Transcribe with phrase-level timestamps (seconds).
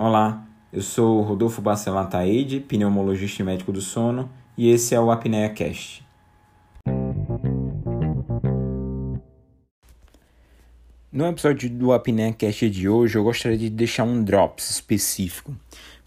[0.00, 5.10] Olá, eu sou Rodolfo Bacelar Taide, pneumologista e médico do sono, e esse é o
[5.10, 6.06] Apneia Cast.
[11.10, 15.52] No episódio do Apneia Cast de hoje, eu gostaria de deixar um drops específico.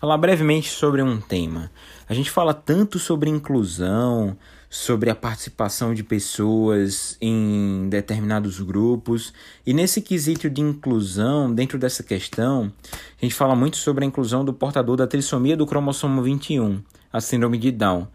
[0.01, 1.69] Falar brevemente sobre um tema.
[2.09, 4.35] A gente fala tanto sobre inclusão,
[4.67, 9.31] sobre a participação de pessoas em determinados grupos.
[9.63, 14.43] E nesse quesito de inclusão, dentro dessa questão, a gente fala muito sobre a inclusão
[14.43, 16.81] do portador da trissomia do cromossomo 21,
[17.13, 18.07] a síndrome de Down.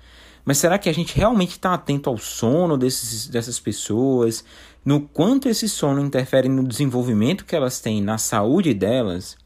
[0.45, 4.45] Mas será que a gente realmente está atento ao sono desses, dessas pessoas?
[4.85, 9.37] No quanto esse sono interfere no desenvolvimento que elas têm, na saúde delas?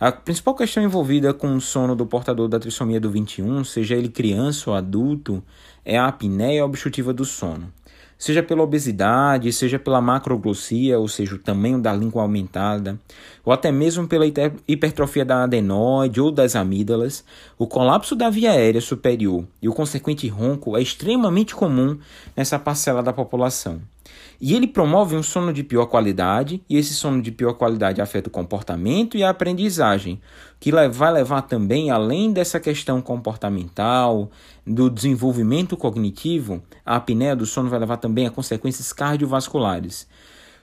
[0.00, 4.08] A principal questão envolvida com o sono do portador da trissomia do 21, seja ele
[4.08, 5.44] criança ou adulto,
[5.84, 7.70] é a apneia obstrutiva do sono.
[8.16, 12.98] Seja pela obesidade, seja pela macroglossia, ou seja, o tamanho da língua aumentada,
[13.44, 14.24] ou até mesmo pela
[14.66, 17.22] hipertrofia da adenoide ou das amígdalas,
[17.58, 21.98] o colapso da via aérea superior e o consequente ronco é extremamente comum
[22.34, 23.82] nessa parcela da população.
[24.40, 28.28] E ele promove um sono de pior qualidade, e esse sono de pior qualidade afeta
[28.28, 30.20] o comportamento e a aprendizagem,
[30.58, 34.30] que vai levar também, além dessa questão comportamental,
[34.66, 40.08] do desenvolvimento cognitivo, a apneia do sono vai levar também a consequências cardiovasculares.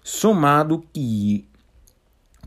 [0.04, 1.47] Somado que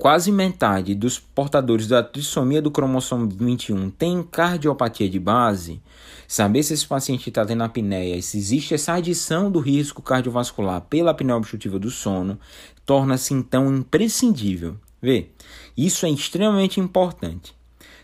[0.00, 5.78] Quase metade dos portadores da trissomia do cromossomo 21 tem cardiopatia de base.
[6.26, 10.80] Saber se esse paciente está tendo apneia e se existe essa adição do risco cardiovascular
[10.80, 12.40] pela apneia obstrutiva do sono
[12.86, 14.78] torna-se então imprescindível.
[15.02, 15.28] Vê,
[15.76, 17.54] isso é extremamente importante.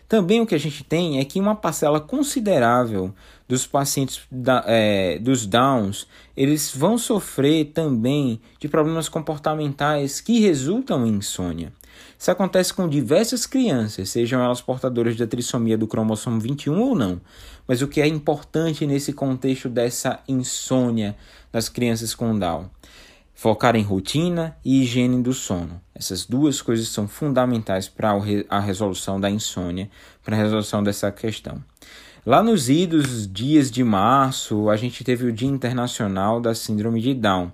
[0.07, 3.11] Também o que a gente tem é que uma parcela considerável
[3.47, 11.05] dos pacientes da, é, dos Downs eles vão sofrer também de problemas comportamentais que resultam
[11.05, 11.73] em insônia.
[12.17, 17.21] Isso acontece com diversas crianças, sejam elas portadoras da trissomia do cromossomo 21 ou não.
[17.67, 21.15] Mas o que é importante nesse contexto dessa insônia
[21.51, 22.69] das crianças com Down?
[23.33, 25.79] Focar em rotina e higiene do sono.
[25.97, 28.13] Essas duas coisas são fundamentais para
[28.49, 29.89] a resolução da insônia,
[30.23, 31.63] para a resolução dessa questão.
[32.23, 37.15] Lá nos idos dias de março, a gente teve o Dia Internacional da Síndrome de
[37.15, 37.51] Down.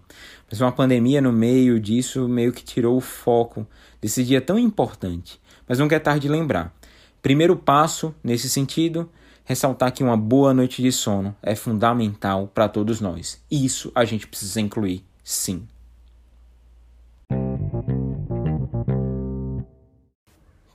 [0.49, 3.65] Mas uma pandemia no meio disso meio que tirou o foco
[4.01, 5.39] desse dia tão importante.
[5.67, 6.75] Mas não quer tarde de lembrar.
[7.21, 9.09] Primeiro passo nesse sentido,
[9.45, 13.41] ressaltar que uma boa noite de sono é fundamental para todos nós.
[13.49, 15.65] Isso a gente precisa incluir, sim.